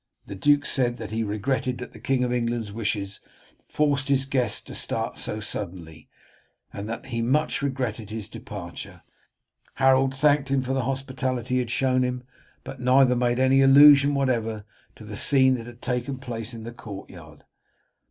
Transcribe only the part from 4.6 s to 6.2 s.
to start so suddenly,